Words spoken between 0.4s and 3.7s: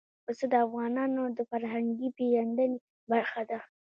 د افغانانو د فرهنګي پیژندنې برخه ده.